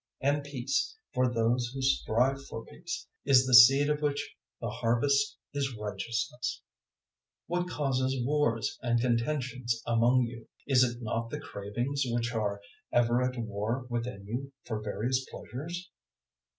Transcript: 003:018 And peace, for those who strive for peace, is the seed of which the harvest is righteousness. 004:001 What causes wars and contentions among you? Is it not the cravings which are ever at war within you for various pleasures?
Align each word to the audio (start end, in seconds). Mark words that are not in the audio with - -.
003:018 0.23 0.33
And 0.33 0.43
peace, 0.45 0.95
for 1.13 1.31
those 1.31 1.67
who 1.67 1.81
strive 1.83 2.43
for 2.45 2.65
peace, 2.65 3.05
is 3.23 3.45
the 3.45 3.53
seed 3.53 3.87
of 3.87 4.01
which 4.01 4.33
the 4.59 4.67
harvest 4.67 5.37
is 5.53 5.77
righteousness. 5.79 6.63
004:001 7.51 7.59
What 7.59 7.69
causes 7.69 8.25
wars 8.25 8.79
and 8.81 8.99
contentions 8.99 9.79
among 9.85 10.23
you? 10.23 10.47
Is 10.65 10.83
it 10.83 11.03
not 11.03 11.29
the 11.29 11.39
cravings 11.39 12.01
which 12.07 12.33
are 12.33 12.59
ever 12.91 13.21
at 13.21 13.37
war 13.37 13.85
within 13.91 14.25
you 14.25 14.51
for 14.65 14.81
various 14.81 15.23
pleasures? 15.29 15.91